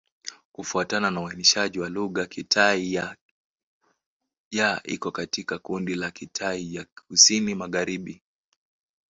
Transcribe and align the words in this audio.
Kufuatana 0.51 1.11
na 1.11 1.21
uainishaji 1.21 1.79
wa 1.79 1.89
lugha, 1.89 2.25
Kitai-Ya 2.25 4.81
iko 4.83 5.11
katika 5.11 5.59
kundi 5.59 5.95
la 5.95 6.11
Kitai 6.11 6.75
ya 6.75 6.85
Kusini-Magharibi. 7.09 8.21